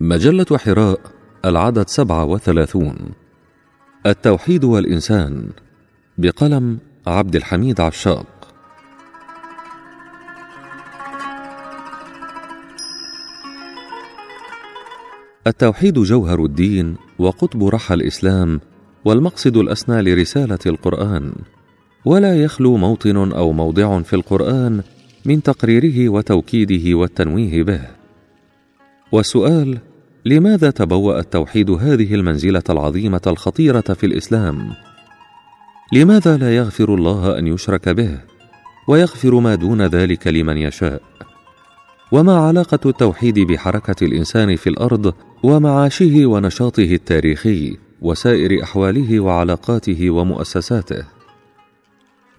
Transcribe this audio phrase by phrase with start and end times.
[0.00, 1.00] مجلة حراء
[1.44, 2.96] العدد سبعة وثلاثون.
[4.06, 5.48] التوحيد والإنسان
[6.18, 8.26] بقلم عبد الحميد عشاق.
[15.46, 18.60] التوحيد جوهر الدين وقطب رحى الإسلام
[19.04, 21.32] والمقصد الأسنى لرسالة القرآن.
[22.04, 24.82] ولا يخلو موطن أو موضع في القرآن
[25.24, 28.03] من تقريره وتوكيده والتنويه به.
[29.14, 29.78] والسؤال
[30.24, 34.72] لماذا تبوأ التوحيد هذه المنزلة العظيمة الخطيرة في الإسلام؟
[35.92, 38.18] لماذا لا يغفر الله أن يشرك به
[38.88, 41.02] ويغفر ما دون ذلك لمن يشاء؟
[42.12, 51.04] وما علاقة التوحيد بحركة الإنسان في الأرض ومعاشه ونشاطه التاريخي وسائر أحواله وعلاقاته ومؤسساته؟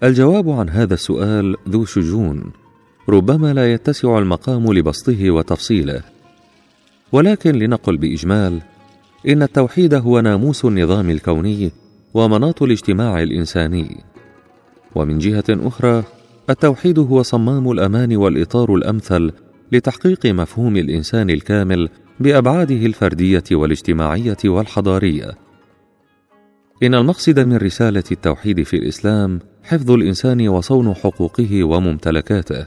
[0.02, 2.52] الجواب عن هذا السؤال ذو شجون
[3.08, 6.15] ربما لا يتسع المقام لبسطه وتفصيله.
[7.12, 8.62] ولكن لنقل بإجمال
[9.28, 11.70] إن التوحيد هو ناموس النظام الكوني
[12.14, 13.96] ومناط الاجتماع الإنساني.
[14.94, 16.04] ومن جهة أخرى
[16.50, 19.32] التوحيد هو صمام الأمان والإطار الأمثل
[19.72, 21.88] لتحقيق مفهوم الإنسان الكامل
[22.20, 25.30] بأبعاده الفردية والاجتماعية والحضارية.
[26.82, 32.66] إن المقصد من رسالة التوحيد في الإسلام حفظ الإنسان وصون حقوقه وممتلكاته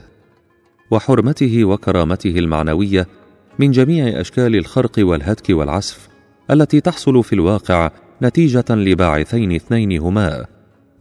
[0.90, 3.06] وحرمته وكرامته المعنوية
[3.60, 6.08] من جميع أشكال الخرق والهتك والعسف
[6.50, 7.90] التي تحصل في الواقع
[8.22, 10.46] نتيجة لباعثين اثنين هما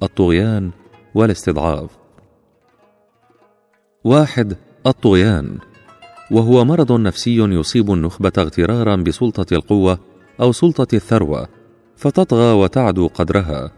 [0.03, 0.71] الطغيان
[1.15, 1.89] والاستضعاف.
[4.03, 4.57] واحد
[4.87, 5.57] الطغيان
[6.31, 9.99] وهو مرض نفسي يصيب النخبة اغترارا بسلطة القوة
[10.41, 11.47] أو سلطة الثروة
[11.95, 13.71] فتطغى وتعدو قدرها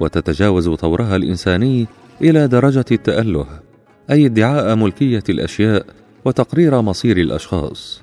[0.00, 1.86] وتتجاوز طورها الإنساني
[2.20, 3.46] إلى درجة التأله
[4.10, 5.86] أي ادعاء ملكية الأشياء
[6.24, 8.01] وتقرير مصير الأشخاص.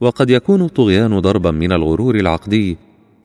[0.00, 2.76] وقد يكون الطغيان ضربا من الغرور العقدي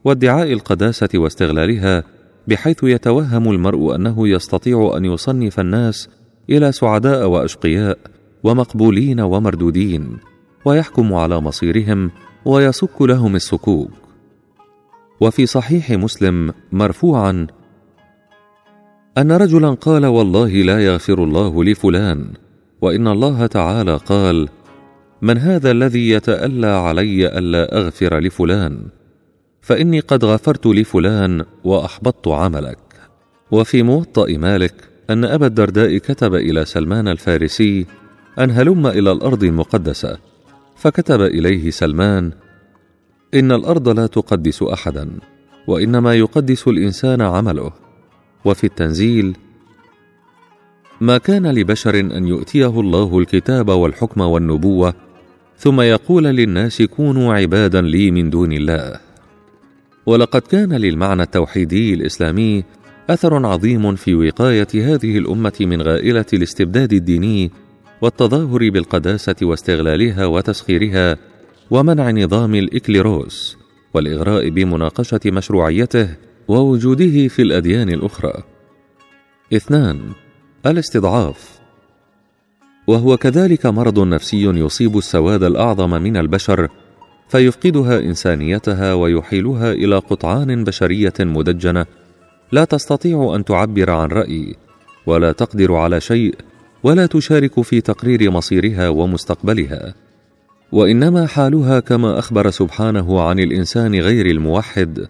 [0.04, 2.02] وادعاء القداسة واستغلالها
[2.48, 6.08] بحيث يتوهم المرء أنه يستطيع أن يصنف الناس
[6.50, 7.98] إلى سعداء وأشقياء
[8.44, 10.18] ومقبولين ومردودين
[10.64, 12.10] ويحكم على مصيرهم
[12.44, 13.90] ويسك لهم السكوك.
[15.20, 17.46] وفي صحيح مسلم مرفوعا
[19.18, 22.32] أن رجلا قال والله لا يغفر الله لفلان
[22.82, 24.48] وإن الله تعالى قال
[25.24, 28.78] من هذا الذي يتألى علي ألا أغفر لفلان؟
[29.60, 32.78] فإني قد غفرت لفلان وأحبطت عملك.
[33.50, 34.74] وفي موطأ مالك
[35.10, 37.86] أن أبا الدرداء كتب إلى سلمان الفارسي
[38.38, 40.18] أن هلم إلى الأرض المقدسة.
[40.76, 42.32] فكتب إليه سلمان
[43.34, 45.10] إن الأرض لا تقدس أحدا
[45.66, 47.72] وإنما يقدس الإنسان عمله.
[48.44, 49.36] وفي التنزيل
[51.00, 54.94] ما كان لبشر أن يؤتيه الله الكتاب والحكم والنبوة
[55.64, 59.00] ثم يقول للناس كونوا عبادا لي من دون الله.
[60.06, 62.64] ولقد كان للمعنى التوحيدي الإسلامي
[63.10, 67.50] أثر عظيم في وقاية هذه الأمة من غائلة الاستبداد الديني
[68.02, 71.16] والتظاهر بالقداسة واستغلالها وتسخيرها
[71.70, 73.56] ومنع نظام الإكليروس
[73.94, 76.08] والإغراء بمناقشة مشروعيته
[76.48, 78.42] ووجوده في الأديان الأخرى.
[79.52, 80.00] اثنان
[80.66, 81.63] الاستضعاف
[82.86, 86.68] وهو كذلك مرض نفسي يصيب السواد الأعظم من البشر
[87.28, 91.86] فيفقدها إنسانيتها ويحيلها إلى قطعان بشرية مدجنة.
[92.52, 94.56] لا تستطيع أن تعبر عن راي
[95.06, 96.34] ولا تقدر على شيء
[96.82, 99.94] ولا تشارك في تقرير مصيرها ومستقبلها.
[100.72, 105.06] وإنما حالها كما أخبر سبحانه عن الإنسان غير الموحد.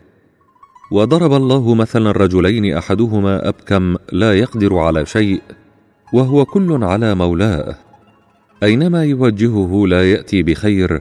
[0.91, 5.43] وضرب الله مثلا رجلين أحدهما أبكم لا يقدر على شيء
[6.14, 7.75] وهو كل على مولاه.
[8.62, 11.00] أينما يوجهه لا يأتي بخير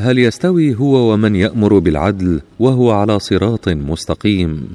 [0.00, 4.68] هل يستوي هو ومن يأمر بالعدل وهو على صراط مستقيم؟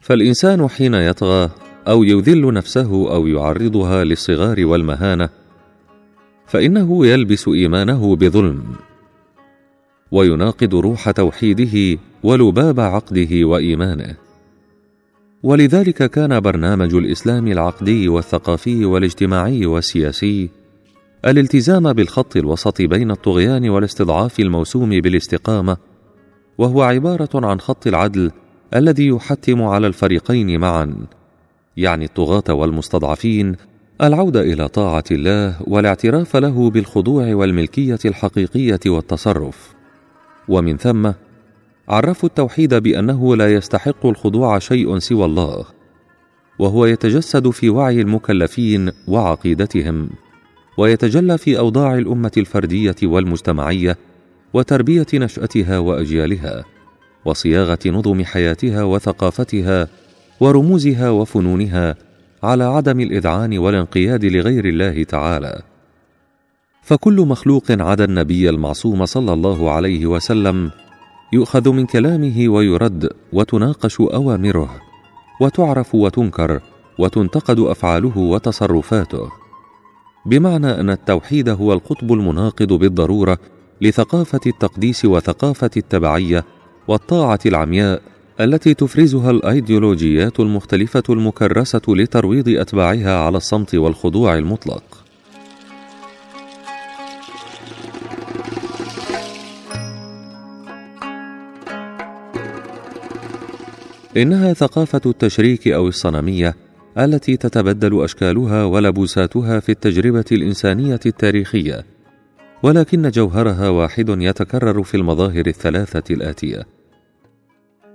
[0.00, 1.50] فالإنسان حين يطغى
[1.88, 5.28] أو يذل نفسه أو يعرضها للصغار والمهانة
[6.46, 8.62] فإنه يلبس إيمانه بظلم
[10.12, 14.29] ويناقض روح توحيده ولباب عقده وإيمانه.
[15.42, 20.50] ولذلك كان برنامج الإسلام العقدي والثقافي والاجتماعي والسياسي
[21.24, 25.76] الالتزام بالخط الوسط بين الطغيان والاستضعاف الموسوم بالاستقامة
[26.58, 28.30] وهو عبارة عن خط العدل
[28.74, 30.94] الذي يحتم على الفريقين معا
[31.76, 33.56] يعني الطغاة والمستضعفين
[34.02, 39.74] العودة إلى طاعة الله والاعتراف له بالخضوع والملكية الحقيقية والتصرف.
[40.48, 41.10] ومن ثم
[41.90, 45.64] عرفوا التوحيد بأنه لا يستحق الخضوع شيء سوى الله
[46.58, 50.10] وهو يتجسد في وعي المكلفين وعقيدتهم
[50.78, 53.96] ويتجلى في أوضاع الأمة الفردية والمجتمعية
[54.54, 56.64] وتربية نشأتها وأجيالها
[57.24, 59.88] وصياغة نظم حياتها وثقافتها
[60.40, 61.94] ورموزها وفنونها
[62.42, 65.62] على عدم الإذعان والانقياد لغير الله تعالى.
[66.82, 70.70] فكل مخلوق عدا النبي المعصوم صلى الله عليه وسلم
[71.32, 74.70] يؤخذ من كلامه ويرد وتناقش أوامره
[75.40, 76.60] وتعرف وتنكر
[76.98, 79.30] وتنتقد أفعاله وتصرفاته.
[80.26, 83.38] بمعنى أن التوحيد هو القطب المناقض بالضرورة
[83.80, 86.44] لثقافة التقديس وثقافة التبعية
[86.88, 88.02] والطاعة العمياء
[88.40, 94.99] التي تفرزها الأيديولوجيات المختلفة المكرسة لترويض أتباعها على الصمت والخضوع المطلق.
[104.16, 106.54] إنها ثقافة التشريك أو الصنمية
[106.98, 111.84] التي تتبدل أشكالها ولبوساتها في التجربة الإنسانية التاريخية.
[112.62, 116.66] ولكن جوهرها واحد يتكرر في المظاهر الثلاثة الآتية.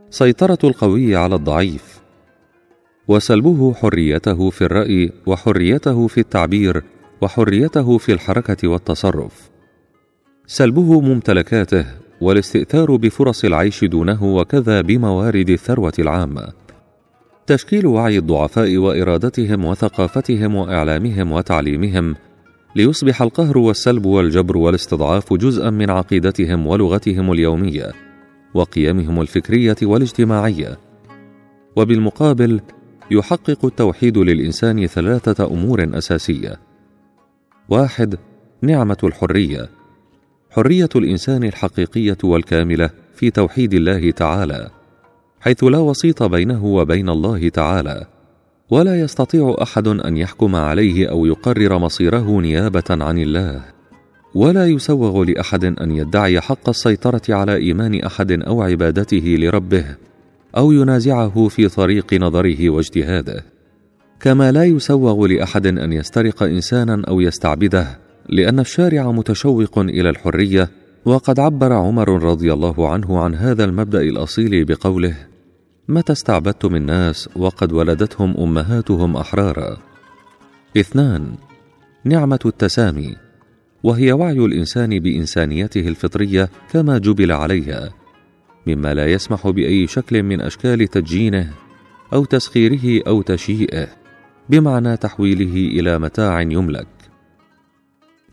[0.10, 2.00] سيطرة القوي على الضعيف.
[3.08, 6.84] وسلبه حريته في الرأي وحريته في التعبير
[7.22, 9.50] وحريته في الحركة والتصرف.
[10.48, 11.86] سلبه ممتلكاته
[12.22, 16.48] والاستئثار بفرص العيش دونه وكذا بموارد الثروة العامة.
[17.48, 22.16] تشكيل وعي الضعفاء وإرادتهم وثقافتهم وإعلامهم وتعليمهم
[22.76, 27.92] ليصبح القهر والسلب والجبر والاستضعاف جزءا من عقيدتهم ولغتهم اليومية
[28.54, 30.78] وقيمهم الفكرية والاجتماعية.
[31.76, 32.62] وبالمقابل
[33.12, 36.60] يحقق التوحيد للإنسان ثلاثة أمور أساسية.
[37.70, 38.16] واحد
[38.62, 39.70] نعمة الحرية.
[40.56, 44.70] حرية الإنسان الحقيقية والكاملة في توحيد الله تعالى
[45.40, 48.06] حيث لا وسيط بينه وبين الله تعالى
[48.70, 53.64] ولا يستطيع أحد أن يحكم عليه أو يقرر مصيره نيابة عن الله
[54.36, 59.86] ولا يسوغ لأحد أن يدعي حق السيطرة على إيمان أحد أو عبادته لربه
[60.58, 63.46] أو ينازعه في طريق نظره واجتهاده.
[64.20, 70.70] كما لا يسوغ لأحد أن يسترق إنسانا أو يستعبده لأن الشارع متشوق إلى الحرية
[71.06, 75.16] وقد عبر عمر رضي الله عنه عن هذا المبدأ الأصيل بقوله
[75.88, 79.78] متى استعبدتم الناس وقد ولدتهم أمهاتهم أحرارا؟
[80.78, 81.36] اثنان
[82.04, 83.16] نعمة التسامي
[83.84, 87.90] وهي وعي الإنسان بإنسانيته الفطرية كما جبل عليها
[88.68, 91.54] مما لا يسمح بأي شكل من أشكال تدجينه
[92.14, 93.88] أو تسخيره أو تشيئه
[94.50, 96.95] بمعنى تحويله إلى متاع يملك.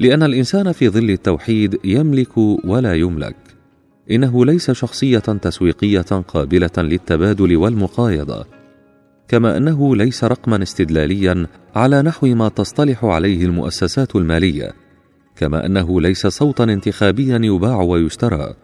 [0.02, 3.36] لأن الإنسان في ظل التوحيد يملك ولا يملك.
[4.10, 8.46] إنه ليس شخصية تسويقية قابلة للتبادل والمقايضة.
[9.28, 14.72] كما أنه ليس رقما استدلاليا على نحو ما تصطلح عليه المؤسسات المالية.
[15.36, 18.54] كما أنه ليس صوتا انتخابيا يباع ويشترى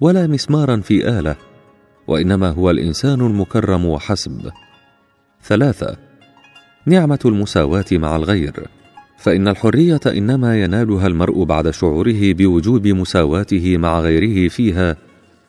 [0.00, 1.36] ولا مسمارا في آلة
[2.06, 4.50] وإنما هو الإنسان المكرم وحسب.
[5.42, 5.96] ثلاثة
[6.86, 8.68] نعمة المساواة مع الغير.
[9.18, 14.96] فإن الحرية إنما ينالها المرء بعد شعوره بوجوب مساواته مع غيره فيها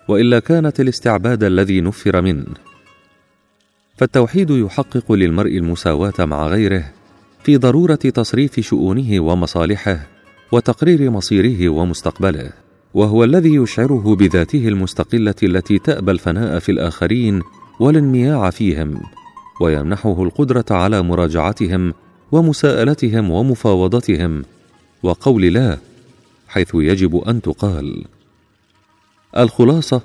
[0.07, 2.53] وإلا كانت الاستعباد الذي نفر منه.
[3.97, 6.85] فالتوحيد يحقق للمرء المساواة مع غيره
[7.43, 10.07] في ضرورة تصريف شؤونه ومصالحه
[10.51, 12.49] وتقرير مصيره ومستقبله
[12.93, 17.41] وهو الذي يشعره بذاته المستقلة التي تأبى الفناء في الآخرين
[17.79, 19.01] والانمياع فيهم
[19.61, 21.93] ويمنحه القدرة على مراجعتهم
[22.31, 24.43] ومساءلتهم ومفاوضتهم
[25.03, 25.77] وقول لا
[26.47, 28.05] حيث يجب أن تقال.
[29.37, 30.01] الخلاصة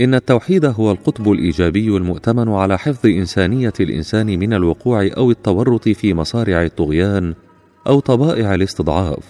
[0.00, 6.14] إن التوحيد هو القطب الإيجابي المؤتمن على حفظ إنسانية الإنسان من الوقوع أو التورط في
[6.14, 7.34] مصارع الطغيان
[7.86, 9.24] أو طبائع الاستضعاف.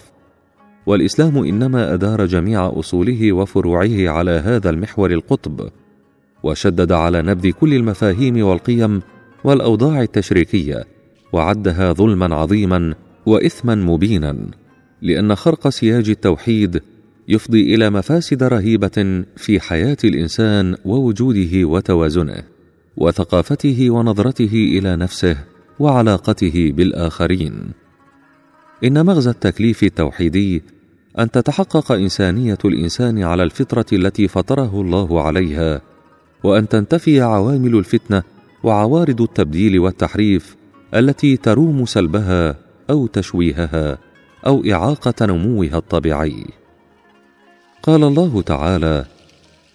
[0.85, 5.69] والإسلام إنما أدار جميع أصوله وفروعه على هذا المحور القطب
[6.43, 9.01] وشدد على نبذ كل المفاهيم والقيم
[9.43, 10.94] والأوضاع التشريكية.
[11.33, 14.37] وعدها ظلما عظيما وإثما مبينا
[15.01, 16.81] لأن خرق سياج التوحيد
[17.27, 22.43] يفضي إلى مفاسد رهيبة في حياة الإنسان ووجوده وتوازنه
[22.97, 25.37] وثقافته ونظرته إلى نفسه
[25.79, 27.71] وعلاقته بالآخرين.
[28.83, 30.63] إن مغزى التكليف التوحيدي
[31.19, 35.81] أن تتحقق إنسانية الإنسان على الفطرة التي فطره الله عليها
[36.43, 38.23] وأن تنتفي عوامل الفتنة
[38.63, 40.55] وعوارض التبديل والتحريف
[40.93, 42.55] التي تروم سلبها
[42.89, 43.97] أو تشويهها
[44.45, 46.45] أو إعاقة نموها الطبيعي.
[47.83, 49.05] قال الله تعالى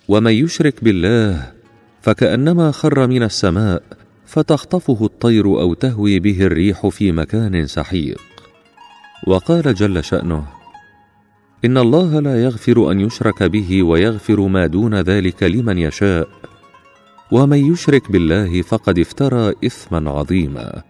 [0.08, 1.52] ومن يشرك بالله
[2.02, 3.82] فكأنما خر من السماء
[4.26, 8.20] فتخطفه الطير أو تهوي به الريح في مكان سحيق.
[9.26, 10.46] وقال جل شأنه
[11.64, 16.28] إن الله لا يغفر أن يشرك به ويغفر ما دون ذلك لمن يشاء
[17.32, 20.89] ومن يشرك بالله فقد افترى اثما عظيما.